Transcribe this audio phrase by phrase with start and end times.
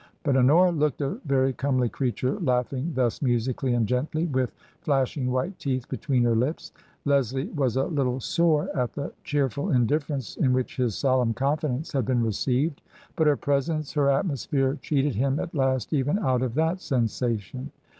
[0.23, 5.29] But Honora looked a very comely creature laughing thus musically and gently, with flash ing
[5.29, 6.71] white teeth between her lips.
[7.05, 12.07] Leslie was a little sore at the cheerful indifference in which his solemn confidence had
[12.07, 12.81] been received,
[13.15, 17.69] but her presence, her atmosphere, cheated him at last even out of that sensation.